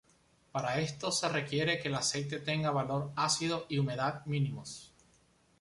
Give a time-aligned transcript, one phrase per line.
[0.51, 4.91] Para esto se requiere que el aceite tenga valor ácido y humedad mínimos.